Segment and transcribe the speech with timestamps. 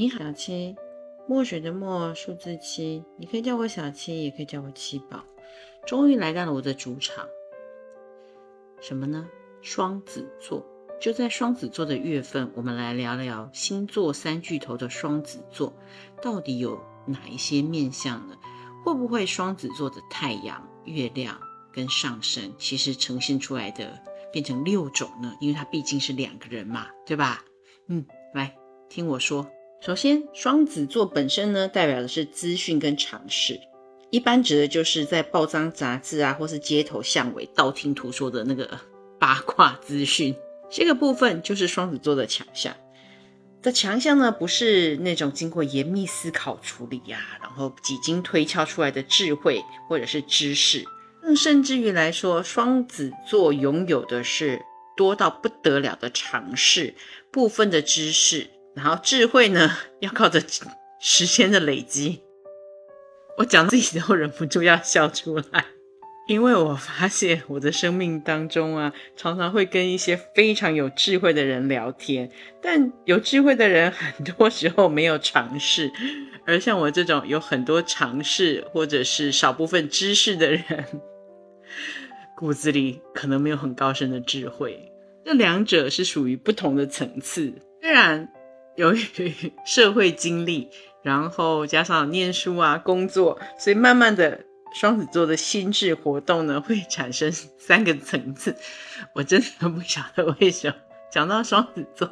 [0.00, 0.74] 你好，小七，
[1.28, 5.22] 墨水的墨，数字七，你可以叫我小七，也可以叫我七宝。
[5.86, 7.28] 终于来到了我的主场，
[8.80, 9.28] 什么呢？
[9.60, 10.64] 双子座。
[10.98, 15.74] 就在双子座的月份，我们来聊聊星座三巨头的双子座
[16.22, 18.38] 到底有哪一些面相呢？
[18.82, 21.38] 会不会双子座的太阳、月亮
[21.74, 25.36] 跟上升，其实呈现出来的变成六种呢？
[25.42, 27.44] 因为它毕竟是两个人嘛，对吧？
[27.88, 28.56] 嗯，来
[28.88, 29.46] 听我说。
[29.80, 33.58] 首先，双子座本身呢，代表的是资讯跟尝试，
[34.10, 38.78] 一般指的就是在报章杂志啊，或是街头巷尾道听途说的那个
[39.18, 40.36] 八卦资讯。
[40.70, 42.76] 这个部分就是双子座的强项。
[43.62, 50.84] 的强项呢，不是那种经过严密思考处理呀，然后几经推敲出来的智慧或者是知识。
[51.22, 54.60] 更甚至于来说，双子座拥有的是
[54.94, 56.94] 多到不得了的尝试
[57.30, 59.70] 部分的知识，然后智慧呢，
[60.00, 60.40] 要靠着
[61.00, 62.22] 时间的累积。
[63.38, 65.64] 我讲自己都忍不住要笑出来。
[66.28, 72.30] 因为我发现我的生命当中啊，常常会跟一些非常有智慧的人聊天，
[72.62, 75.90] 但有智慧的人很多时候没有尝试，
[76.46, 80.84] 而像我这种有很多尝试或者是少部分知识的人，
[82.36, 84.92] 骨子里可能没有很高深的智慧。
[85.24, 87.52] 这两者是属于不同的层次。
[87.80, 88.28] 虽然
[88.80, 90.68] 由于社会经历，
[91.02, 94.40] 然后加上念书啊、工作，所以慢慢的。
[94.72, 98.54] 双子座的心智活动呢，会产生三个层次。
[99.16, 100.76] 我真的不晓得为什么
[101.10, 102.08] 讲到双子座，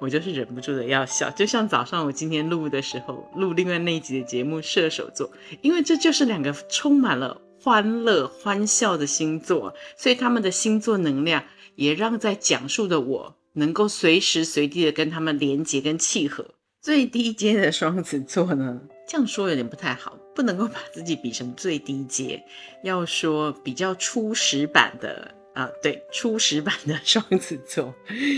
[0.00, 1.30] 我就是忍不住的要笑。
[1.30, 11.44] 就像早上我今天录的时候，录另外那一集的节目射手座，因为这就是两个充满了欢乐、欢笑的星座，所以他们的星座能量
[11.76, 16.54] 也让在讲述的我能够随时随地的跟他们连接跟契合。
[16.80, 20.18] 最低阶的双子座呢，这样说有点不太好。
[20.34, 22.42] 不能够把自己比成最低阶，
[22.82, 27.94] 要说比较初始版的啊，对，初始版的双子座，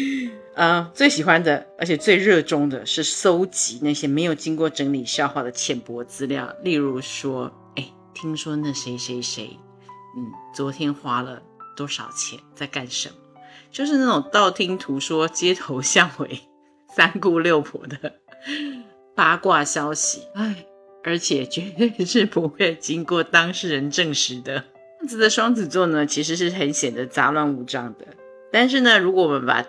[0.56, 9.56] 啊，最喜欢的，而且最热衷的是搜集那些没有经过整理消化的浅薄资料，例如说，哎，听说那谁谁谁，
[10.16, 11.40] 嗯，昨天花了
[11.76, 13.14] 多少钱，在干什么，
[13.74, 16.40] 就是那种道听途说、街头巷尾、
[16.94, 18.14] 三姑六婆的
[19.14, 20.64] 八卦消息，哎。
[21.06, 24.64] 而且绝对是不会经过当事人证实的。
[25.00, 28.06] 这样子的双子座呢，其实是很显得杂乱无章的。
[28.50, 29.62] 但是呢，如果我们把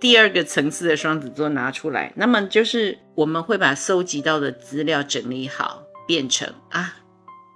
[0.00, 6.96] 第二个层次的双子座拿出来，那么就是我们会把搜集到的资料整理好，变成啊，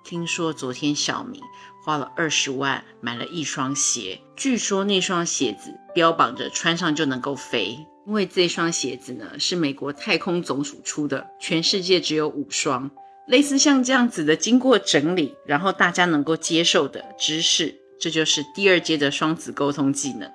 [0.04, 1.40] 听说昨天小明
[1.86, 12.90] 花了二十万买了一双鞋，据说那双鞋子标榜着穿上就能够飞，因为这双鞋子呢是美国太空总署出的，全世界只有五双。
[13.28, 20.28] 类似像这样子的，经过整理，然后大家能够接受的知识，这就是第二阶的双子沟通技能。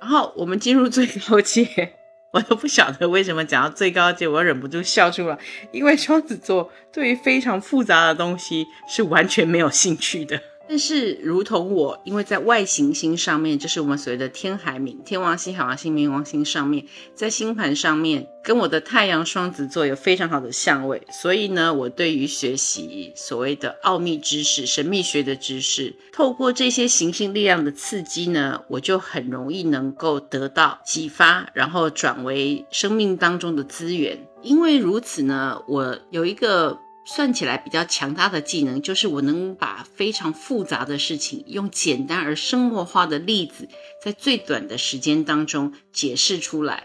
[0.00, 1.94] 然后我们进入最高阶，
[2.32, 5.38] 我都不晓得为什么讲到最高阶，我忍不住笑出来，
[5.70, 10.42] 因为双子座对于非常复杂的东西是完全没有兴趣的。
[10.68, 16.84] 但是，如同我，因为在外行星上面，就是我们所谓的天海冥、天王星、海王星、冥王星上面，
[17.14, 34.26] 在星盘上面跟我的太阳双子座有非常好的相位，所以呢，我对于学习所谓的奥秘知识、神秘学的知识，透过这些行星力量的刺激呢，我就很容易能够得到启发，然后转为生命当中的资源。
[34.42, 36.76] 因为如此呢，我有一个。
[37.06, 43.68] 算起来比较强大的技能，就是我能把非常复杂的事情用简单而生活化的例子，
[44.02, 46.84] 在最短的时间当中解释出来。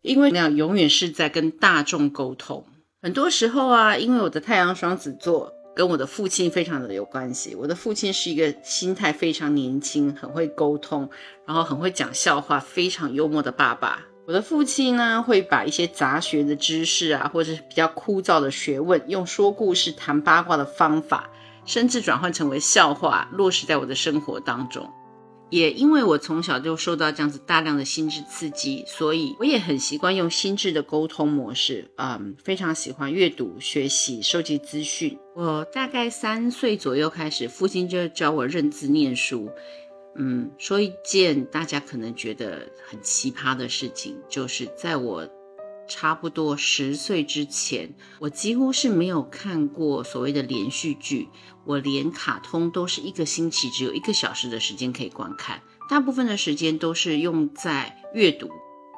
[0.00, 2.64] 因为那样永远是在跟大众沟通。
[3.02, 7.54] 很多时候啊，因为我的太阳双子座跟我的父亲非常的有关系。
[7.54, 11.10] 我的父亲是一个心态非常年轻、很会沟通，
[11.46, 14.06] 然后很会讲笑话、非常幽默的爸爸。
[14.30, 21.28] 我的父亲呢，会把一些杂学的知识啊，或者是比较枯燥的学问，用说故事、谈八卦的方法，
[21.66, 24.88] 甚至转换成为笑话，落实在我的生活当中。
[25.48, 35.18] 也因为我从小就受到这样子大量的心智刺激，所以我也很习惯用心智的沟通模式，嗯，非常喜欢阅读、学习、收集资讯。
[35.34, 39.50] 我大概三岁左右开始，父亲就教我认字念书。
[40.16, 45.28] 嗯，说一件大家可能觉得很奇葩的事情，就是在我
[45.88, 51.28] 差不多十岁之前，我几乎是没有看过所谓的连续剧，
[51.64, 58.48] 我连卡通都是一个星期只有一个小时的时间可以观看，大部分的时间都是用在阅读，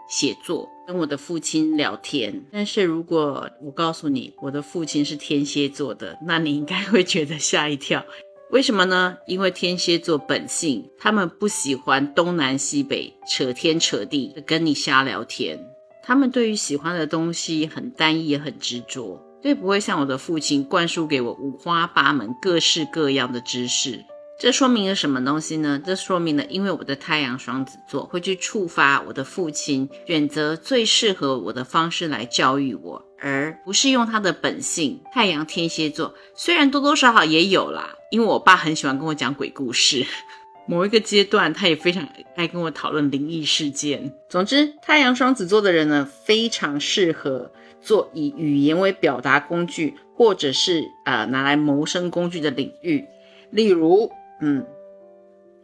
[0.08, 2.44] 写作，跟我的父亲聊天。
[2.50, 8.04] 但是如果我告诉你我的父亲是天蝎座的，那你应该会觉得吓一跳。
[8.52, 9.16] 为什么呢？
[9.26, 15.58] 因为天蝎座本性，他们不喜欢东南西北扯天扯地的跟你瞎聊天。
[16.02, 24.04] 他们对于喜欢的东西很单一，也很执着，所以不会像我的父亲灌输给我五花八门、各式各样的知识。
[24.42, 25.80] 这说明了什么东西呢？
[25.86, 35.00] 这说明了，因为我的太阳双子座会去触发我的父亲选择最适合我的方式来教育我，而不是用他的本性。
[35.12, 40.04] 太阳天蝎座虽然多多少少也有啦，因为我爸很喜欢跟我讲鬼故事，
[40.66, 42.04] 某一个阶段他也非常
[42.34, 44.12] 爱跟我讨论灵异事件。
[44.28, 53.04] 总之，太阳双子座的人呢，非常适合做以语言为表达工具，或者是呃拿来谋生工具的领域，
[53.52, 54.10] 例如。
[54.42, 54.66] 嗯，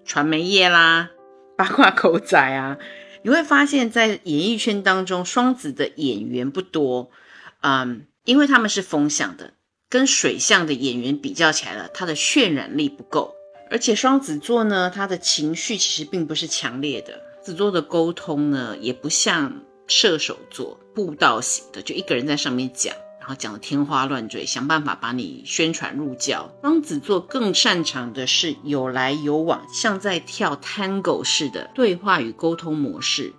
[0.05, 1.11] 传媒业啦，
[1.59, 2.79] 八卦狗仔啊，
[3.23, 7.11] 你会发现在演艺圈当中，双子的演员不多。
[7.61, 9.55] 嗯，因为他们是风向的，
[9.91, 13.35] 跟水象的演员比较起来了，他的渲染力不够。
[13.71, 22.95] 而且双子座呢，他的情绪其实并不是强烈的，子座的沟通呢，也不像射手座布道型的，就一个人在上面讲。
[23.29, 26.51] 然后讲的天花乱坠，想办法把你宣传入教。
[26.63, 33.35] 双子座更擅长的是有来有往，像在跳 Tango 似的对话与沟通模式。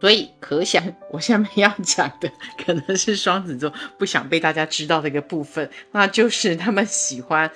[0.00, 2.32] 所以可想，我下面要讲的
[2.64, 7.50] 可能是双子座不想被大家知道的一个部分，那就是他们喜欢，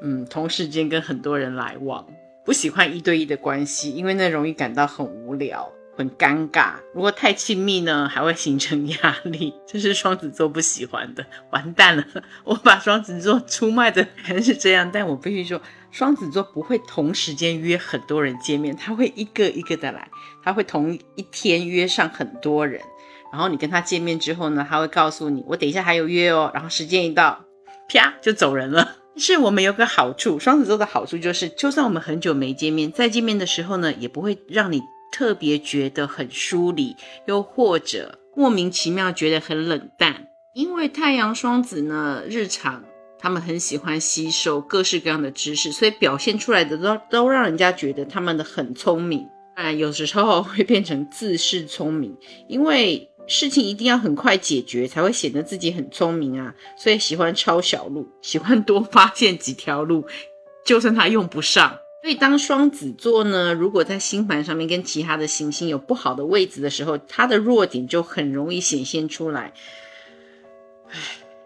[0.00, 2.06] 嗯，同时间跟很多人来往，
[2.44, 5.72] 不喜欢一对一的关系，因为那容易感到很无聊。
[5.96, 11.24] 很尴尬，如果太亲密呢，还会形成压力， 这是双子座不喜欢的。
[11.50, 12.04] 完蛋了，
[12.44, 15.60] 我把双子座出卖的人是这样，但我必须说，
[15.90, 20.08] 双子座不会同时间约很多人见面，他会一个一个的来，
[20.42, 22.80] 他会同一天约上很多人，
[23.32, 27.44] 然后你跟他见面之后呢，他会告诉你，我等一下还有约哦，然后时间一到，
[27.88, 28.96] 啪就走人了。
[29.16, 34.82] 是我们有个好处，双子座的好处就是，就算我们很久没见面，再见面的时候呢，也不会让你。
[35.14, 36.96] 特别觉得很疏离，
[37.26, 42.82] 又或者莫名其妙觉得很冷淡，因为太阳双子呢，日常
[43.16, 49.24] 他们很喜欢吸收各式各样的知识，所以表现出来的都都让人家觉得他们的很聪明。
[49.54, 52.12] 啊，有时候会变成自恃聪明，
[52.48, 60.04] 因为事情一定要很快解决才会显得自己很聪明啊，所以喜欢抄小路，喜欢多发现几条路，
[60.66, 61.78] 就算他用不上。
[62.04, 69.54] 所以，当双子座呢，如果在星盘上面跟其他的行星有不好的位置的时候，它的弱点就很容易显现出来。
[70.90, 70.98] 唉，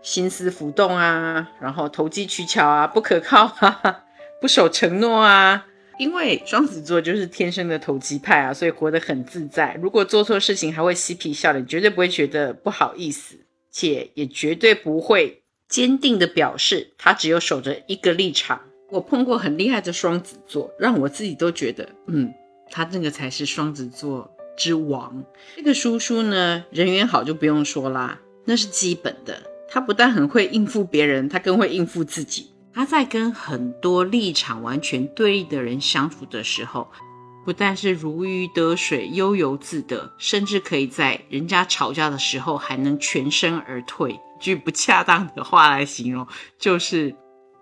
[0.02, 4.02] 心思浮动啊，然后投机取巧啊，不可靠啊，
[4.40, 5.64] 不守承诺啊。
[5.96, 9.78] 因为双子座就是天生的投机派啊，所以活得很自在。
[9.81, 13.37] 如果做错事情还会嬉皮笑脸，绝对不会觉得不好意思，
[13.70, 18.62] 且也绝对不会坚定的表示他只有守着一个立场。
[18.90, 22.32] 我碰过很厉害的双子座，让我自己都觉得，嗯，
[22.70, 25.23] 他这个才是双子座之王。
[25.56, 29.43] 这个叔叔呢，人缘好就不用说啦，那是基本的。
[29.70, 32.50] 他不但很会应付别人，他更会应付自己。
[32.73, 36.88] 他在跟很多立场完全对立的人相处的时候，
[37.44, 44.19] 不但是如鱼得水、悠游自得，甚至可以在人家吵架的时候还能全身而退。
[44.40, 46.26] 句不恰当的话来形容，
[46.59, 47.14] 就是。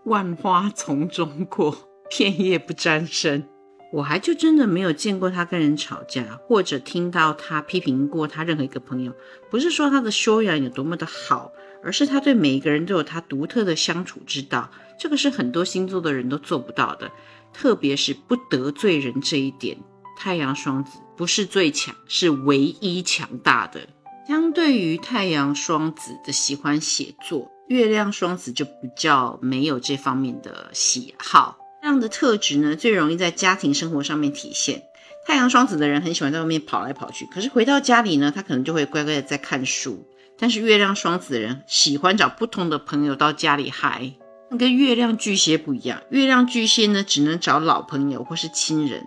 [0.06, 1.76] 万花丛中过，
[2.08, 3.48] 片叶不沾身。
[3.92, 9.12] 我还就真的没有见过他跟人吵架，或者听到他批评过他任何一个朋友。
[9.50, 11.50] 不是说他的修养有多么的好，
[11.82, 14.70] 而是他对每一个人都有他独特的相处之道。
[14.96, 17.10] 这个是很多星座的人都做不到的，
[17.52, 19.76] 特别是不得罪人这一点。
[20.16, 23.80] 太阳双子不是最强，是唯一强大的。
[24.28, 27.50] 相对于太阳双子的喜欢写作。
[27.68, 34.82] 月亮双子就比较没有这方面的喜好，这样的特质呢，最容易在家庭生活上面体现。
[35.26, 40.06] 太阳双子的人很喜欢在外面跑来跑去，可是回到家里呢，他可能就会乖乖的在看书。
[40.38, 44.12] 但是月亮双子的人喜欢找不同的朋友到家里嗨，
[44.56, 46.02] 跟月亮巨蟹不一样。
[46.10, 49.00] 月亮巨蟹呢，只能找老朋友或是亲人；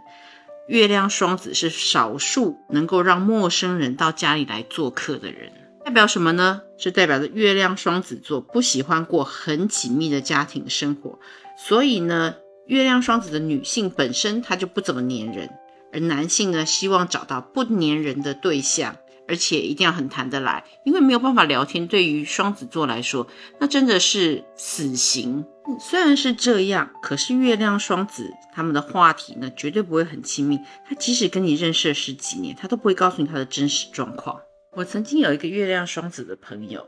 [0.67, 5.53] 月亮双子是少数能够让陌生人到家里来做客的人。
[5.89, 6.62] 代表什么呢？
[6.77, 11.17] 是代表着月亮双子座不喜欢过很紧密的家庭生活，
[11.58, 12.36] 所以呢，
[12.67, 15.50] 月亮双子的女性本身她就不怎么粘人，
[15.91, 23.25] 而男性呢希望找到不粘人的对象，而且一定要很谈得来，因为没有办法聊天，对于双子座来说，
[23.60, 25.43] 那真的是死刑。
[25.79, 30.60] 虽然是这样，可是月亮双子他们的话题呢，绝对不会很亲密。
[30.88, 34.39] 他即使跟你认识了十几年，他都不会告诉你他的真实状况。
[34.75, 36.88] 我曾经有一个月亮双子的朋友。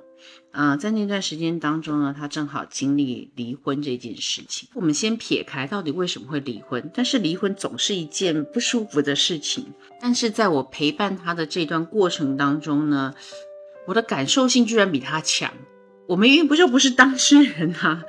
[0.52, 4.70] 啊，在那段时间当中呢，他正好经历离婚这件事情。
[4.76, 9.74] 我们先撇开到底为什么会离婚，但是离婚总是一件不舒服的事情。
[10.00, 13.16] 但是在我陪伴他的这段过程当中呢，
[13.88, 15.52] 我的感受性居然比他强。
[16.08, 18.04] 我们因为不就不是当事人啊，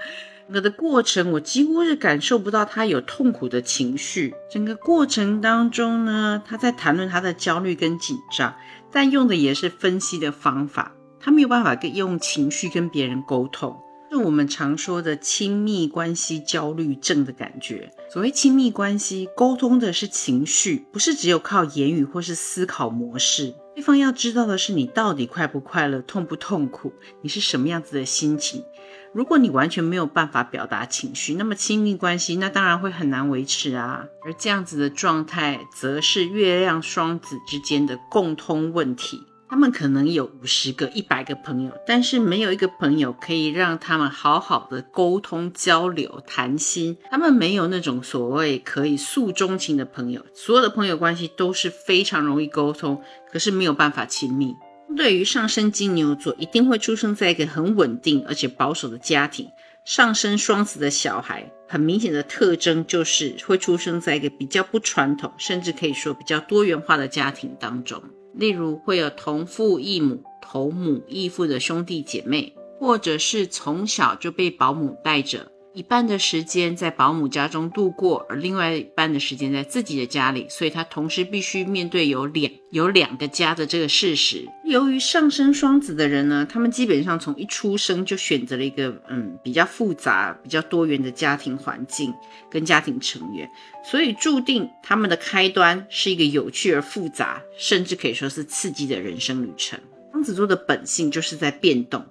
[0.46, 4.34] 整个的过程我几乎是感受不到他有痛苦的情绪。
[4.50, 8.54] 整个过程当中呢，他在谈论他的焦虑跟紧张，
[8.92, 10.94] 但用的也是分析的方法。
[11.18, 13.80] 他没有办法跟用情绪跟别人沟通，
[14.10, 17.90] 是我们常说的亲密关系焦虑症的感觉。
[18.12, 23.54] 所谓亲密关系，沟通的是情绪，不是只有靠言语或是思考模式。
[23.74, 28.64] 对方要知道的是你到底快不快乐，痛不痛苦，你是什么样子的心情。
[29.14, 34.06] 如果你完全没有办法表达情绪，那么亲密关系那当然会很难维持啊。
[34.24, 39.22] 而这样子的状态，则是月亮双子之间的共通问题。
[39.50, 46.96] 他们可能有五十个、一百个朋友，但是没有一个朋友可以让他们好好的沟通、交流、谈心。
[47.10, 54.54] 他们没有那种所谓可以诉衷情的朋友，所有的朋友关系都是非常容易沟通，可是没有办法亲密。
[54.96, 59.48] 对于上升金牛座，一定会出生在一个很稳定而且保守的家庭。
[59.84, 68.00] 上升双子的小孩，很明显的特征就是会出生在一个比较不传统，甚至可以说比较多元化的家庭当中。
[68.34, 75.51] 例如会有同父异母、同母异父的兄弟姐妹，或者是从小就被保姆带着。
[75.74, 84.46] 一半的时间在保姆家中度过，而另外一半的时间在自己的家里，所以他同时必须面对有两有两个家的这个事实。
[84.64, 92.12] 由于上升双子的人呢，他们基本上从一出生就选择了一个嗯比较复杂、比较多元的家庭环境
[92.50, 93.48] 跟家庭成员，
[93.82, 99.80] 所以注定他们的开端是一个有趣而复杂，甚至可以说是刺激的人生旅程。
[100.10, 102.04] 双子座的本性就是在变动。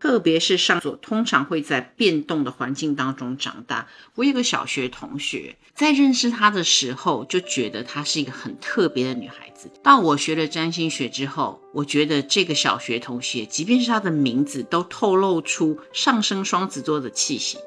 [0.00, 3.86] 特别是上座，通常会在变动的环境当中长大。
[4.14, 9.70] 我有个小学同学，在认识她的时候，就觉得她是一个很特别的女孩子。
[9.82, 17.58] 到我学了占星学之后，我觉得这个小学同学，即便是她的名字，都透露出上升双子座的气息。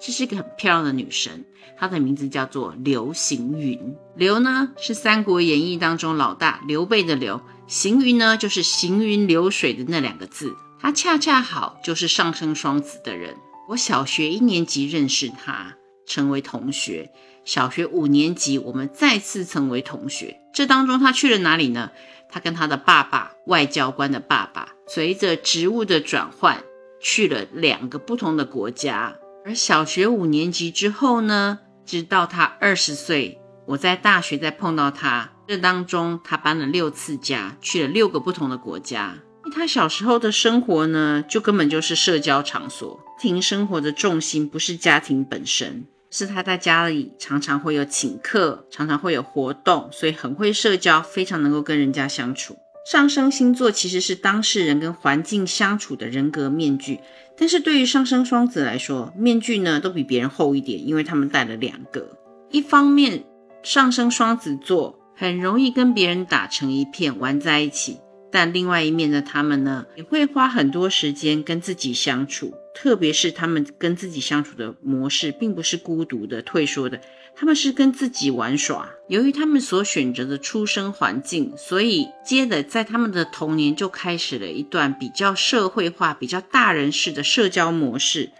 [0.00, 1.44] 这是一个很漂亮的女生，
[1.78, 3.78] 她的名字叫做刘行云。
[4.16, 10.56] 刘呢，是《三国演义》当中老大刘备的刘；行云呢，就是行云流水的那两个字。
[10.82, 13.36] 他恰恰好就是上升双子的人。
[13.68, 15.76] 我小学一年级认识他，
[16.08, 17.12] 成为同学。
[17.44, 20.40] 小学五年级，我们再次成为同学。
[20.52, 21.92] 这当中，他去了哪里呢？
[22.28, 26.64] 他跟他的爸爸，外交官的爸爸，随着职务的转换，
[27.00, 29.16] 去了两个不同的国家。
[29.44, 35.30] 而小学五年级之后呢，直到他二十岁，我在大学再碰到他。
[35.46, 39.18] 这当中，他搬了六次家，去了六个不同的国家。
[39.52, 42.98] 他小时候的生活呢，就根本就是社交场所。
[43.20, 52.56] 庭生活的重心不是家庭本身，是他在家里常常会有请客，常常会有活动，所以很会社交，非常能够跟人家相处。
[52.90, 56.98] 上升星座其实是当事人跟环境相处的人格面具，
[57.38, 62.18] 但是对于上升双子来说，面具呢都比别人厚一点，因为他们戴了两个。
[62.50, 63.24] 一方面，
[63.62, 67.98] 上升双子座很容易跟别人打成一片，玩在一起。
[68.32, 76.98] 但另外一面的他们呢，也会花很多时间跟自己相处，特别是他们跟自己相处的模式，并不是孤独的、退缩的，
[77.36, 78.88] 他们是跟自己玩耍。
[79.08, 88.30] 由于他们所选择的出生环境，所以接着在他们的童年就开始了一段比较社会化、比较大人式的社交模式，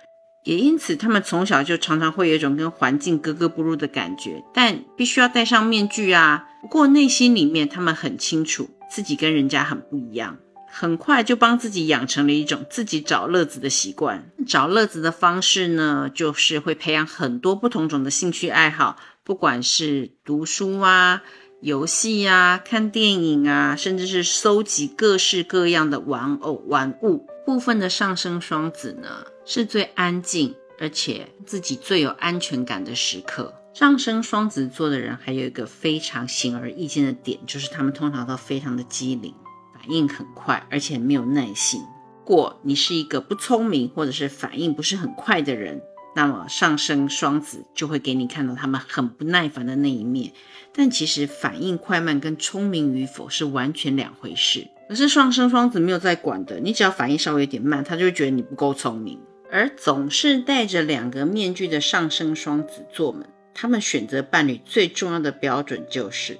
[0.44, 6.48] 也因此他们从小就常常会有一种跟环境格格不入的感觉，但必须要戴上面具啊。
[6.62, 8.70] 不过内心里面，他们很清楚。
[8.92, 10.36] 自己跟人家很不一样，
[10.70, 14.30] 很快就帮自己养成了一种自己找乐子的习惯。
[14.46, 21.22] 找乐子的方式呢，就是会培养很多不同种的兴趣爱好，不管是读书啊、
[21.62, 27.26] 游戏啊、看电影啊，甚至是收集各式各样的玩偶玩物。
[27.46, 33.54] 部分的上升双子呢，是最安静，而且自己最有安全感的时刻。
[33.74, 39.34] 上升双子座的人还有一个非常显而易见的点，就是他们通常都非常的机灵，
[39.74, 41.80] 反应很快，而且没有耐心。
[41.80, 45.80] 如果你是一个不聪明或者是反应不是很快的人，
[46.14, 50.32] 那么上升双子就会给你看到他们很不耐烦的那一面。
[50.74, 54.68] 但其实反应快慢跟聪明与否是完全两回事。
[54.88, 59.18] 可是上升双子没有在管的，你只要反应稍微有点慢，他就会觉得你不够聪明。
[59.50, 66.38] 而总是戴着两个面具的上升双子座们，他们选择伴侣最重要的标准就是，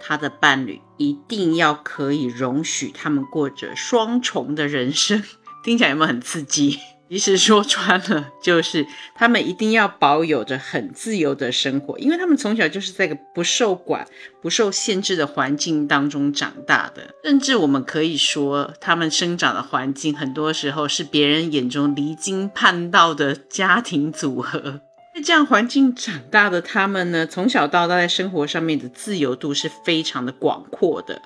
[0.00, 5.22] 他的伴侣一定要可以容许他们过着双重的人生。
[5.64, 6.78] 听起来有没有很刺激？
[7.10, 14.06] 其实说穿了，就是他们一定要保有着很自由的生活，因为他们从小就是在个不受管、
[14.42, 17.14] 不受限制的环境当中长大的。
[17.24, 24.82] 甚至我们可以说，他们生长的环境很多时候是别人眼中离经叛道的家庭组合。
[25.18, 31.20] 在这样环境长大的他们呢，从小到大在生活上面的自由度是非常的广阔的。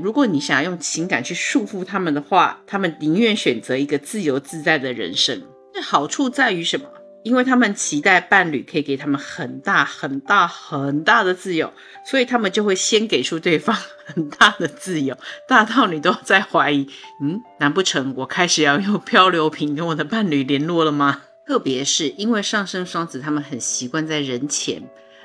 [0.00, 5.42] 如果你想要用情感去束缚他们的话，他们宁愿选择一个自由自在的人生。
[5.74, 6.86] 这好处在于什么？
[7.22, 11.70] 因为他们期待伴侣可以给他们很大、很大、很大的自由，
[12.06, 15.14] 所以他们就会先给出对方 很大的自由，
[15.46, 16.88] 大到你都在怀疑：
[17.20, 21.20] 嗯，难不成我开始要用漂流瓶跟我的伴侣联络了吗？
[21.46, 24.82] 特别是因为上升双子，他们很习惯在人前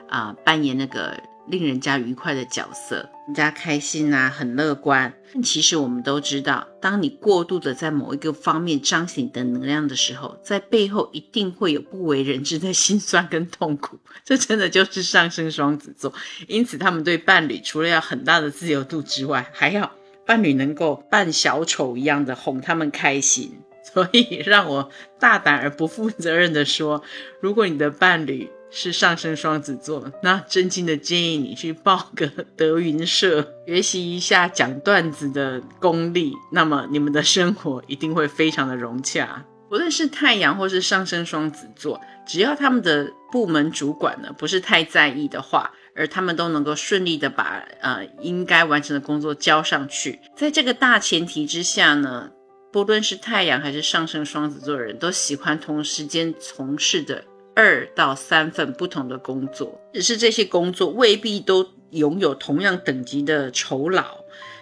[0.08, 1.20] 啊扮演那个。
[1.48, 5.12] 令人家愉快的角色，人家开心啊，很乐观。
[5.34, 13.98] 但其实我们都知道，当你过度的在某一个方面彰显你的能量的时候，在背后一定会有不为人知的辛酸跟痛苦。
[14.24, 16.14] 这真的就是上升双子座，
[16.48, 19.92] 因此他们对伴侣除了要很大的自由度之外，还要
[20.28, 23.60] 伴侣能够扮小丑一样的哄他们开心。
[23.84, 27.04] 所以让我大胆而不负责任的说，
[27.42, 39.44] 如果你的伴侣，是上升双子座，那真心的建议你去报个 德云社，学习一下讲段子的功力，那么你们的生活一定会非常的融洽。
[39.72, 52.30] 无论是太阳或是上升双子座，只要他们的部门主管呢不是太在意的话，而他们都能够顺利的把呃应该完成的工作交上去，在这个大前提之下呢，
[52.72, 57.24] 不论是太阳还是上升双子座的人都喜欢同时间从事的。
[57.56, 64.20] 二到三份不同的工作，只是这些工作未必都拥有同样等级的酬劳，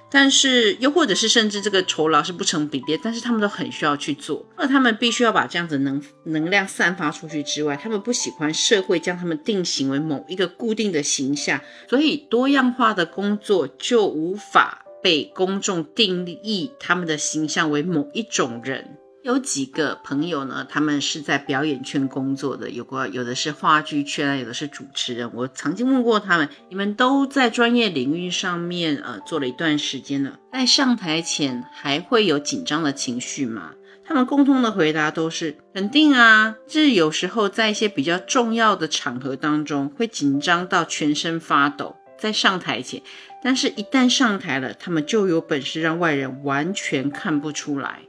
[0.09, 4.43] 但是又或者是甚至这个酬劳是不成比例，但是他们都很需要去做。
[4.57, 18.97] 那他们必须要把这样子能能量散发出去之外，他们不喜欢社会将他们定型为某一个固定的形象，所以多样化的工作就无法被公众定义他们的形象为某一种人。
[19.23, 25.31] 有几个朋友呢，他们是在表演圈工作的，有过有的是话剧圈啊，有的是主持人。
[25.33, 33.71] 我曾经问过他们，你们都在专业领域上面呃做了一段时间了，在上台前还会有紧张的情绪吗？
[34.05, 43.01] 他们共同的回答都是肯定啊，就是有时候在一些比较重要的场合当中会紧张到全身发抖，在上台前，
[43.41, 48.01] 但是一旦上台了，他们就有本事让外人完全看不出来。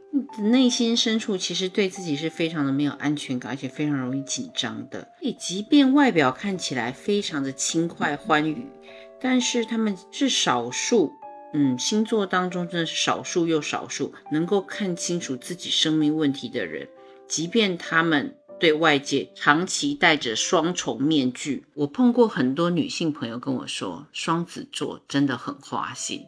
[0.50, 5.06] 内心深处其实对自己是非常的没有安全感，而且非常容易紧张的。
[5.20, 8.66] 以即便外表看起来非常的轻快欢愉，
[9.20, 11.12] 但是他们是少数，
[11.52, 16.88] 嗯，星座当中真的是少数又少数能够看清楚自己生命问题的人。
[17.28, 26.26] 即便他们对外界长期戴着双重面具，我碰过很多女性朋友跟我说，双子座真的很花心。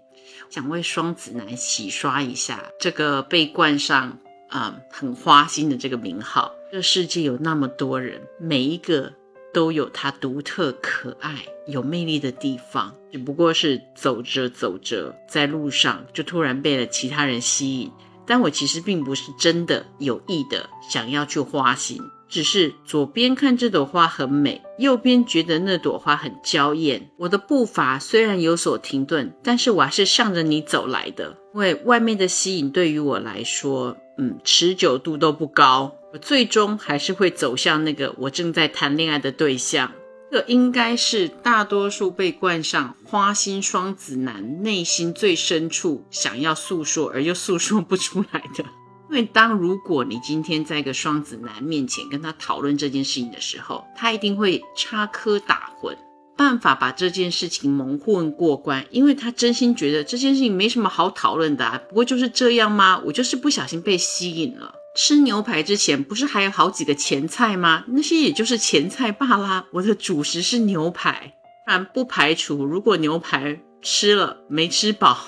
[0.49, 6.53] 想为双子男洗刷一下这个被冠上啊很花心的这个名号。
[6.73, 9.13] 这世界有那么多人，每一个
[9.53, 17.91] 都有他独特、可爱、有魅力的地方，只不过是走着走着，在路上就突然被了其他人吸引。
[18.25, 22.01] 但我其实并不是真的有意的想要去花心。
[22.31, 27.11] 只是左边看这朵花很美，右边觉得那朵花很娇艳。
[27.19, 31.37] 我的步伐虽然有所停顿，但是我还是向着你走来的。
[31.53, 35.93] 因为外面的吸引对于我来说，嗯，持久度都不高。
[36.13, 39.93] 我最终还是会走向那个我正在谈恋爱的对象。
[40.31, 48.65] 这应该是大多数被冠上花心双子男内心最深处想要诉说而又诉说不出来的。
[49.11, 55.97] 因为当如果你今天在一个双子男面前跟他讨论这件事情的时候，他一定会插科打诨，
[56.37, 58.87] 办法把这件事情蒙混过关。
[58.91, 63.03] 因为他真心觉得这件事情没什么好讨论的，啊不过就是这样吗？
[63.05, 64.75] 我就是不小心被吸引了。
[64.97, 67.85] 吃牛排之前不是还有好几个前菜吗？
[67.89, 69.67] 那些也就是前菜罢啦。
[69.73, 71.35] 我的主食是牛排，
[71.67, 75.19] 但不排除如果牛排吃了没吃饱，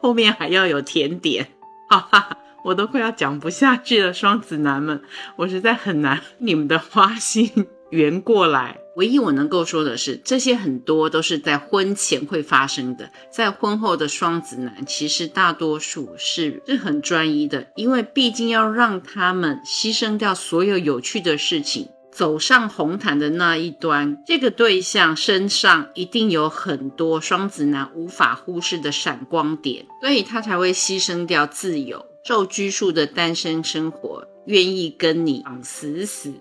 [0.00, 1.48] 后面还要有甜点。
[1.90, 2.38] 哈哈。
[2.64, 5.02] 我都快要讲不下去了，双子男们，
[5.36, 8.78] 我实在很难你们的花心圆过来。
[8.96, 36.32] 唯一我能够说的是，这些很多都是在婚前会发生的，在婚后的双子男，其实大多数是是很专一的，因为毕竟要让他们牺牲掉所有有趣的事情，走上红毯的那一端，这个对象身上一定有很多双子男无法忽视的闪光点，所以他才会牺牲掉自由、受拘束的单身生活，愿意跟你绑死死。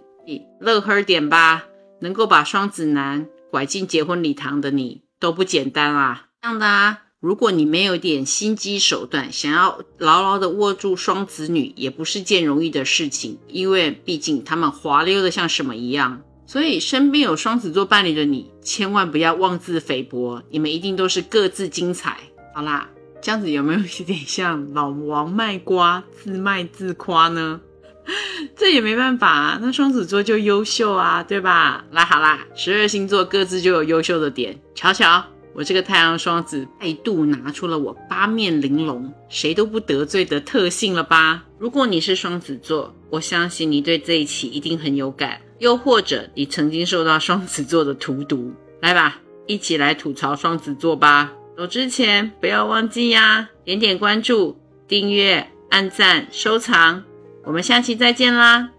[0.60, 1.66] 乐呵点吧。
[2.00, 6.26] 能够把双子男拐进结婚礼堂的你都不简单啊！
[6.42, 16.22] 这样的啊，如果你没有点心机手段，想要牢牢的握住双子女，也不是件容易的事情，因为毕竟他们滑溜的像什么一样。
[16.46, 22.18] 所以身边有双子座伴侣的你，千万不要妄自菲薄，你们一定都是各自精彩。
[22.54, 22.90] 好啦，
[23.24, 27.62] 这样子有没有一点像老王卖瓜，自卖自夸呢？
[28.54, 31.86] 这也没办法啊，那双子座就优秀啊，对吧？
[31.92, 34.60] 来好啦，十二星座各自就有优秀的点。
[34.76, 41.46] 瞧瞧，我这个太阳双子再度拿出了我八面玲珑、谁都不得罪的特性了吧？
[41.58, 48.52] 如果你是双子座，我相信你对这一期一定很有感，又或者你曾经受到双子座的荼毒。
[48.82, 51.32] 来吧，一起来吐槽双子座吧。
[51.56, 57.04] 走之前不要忘记呀，点点关注、订阅、按赞、收藏。
[57.44, 58.70] 我们下期再见啦！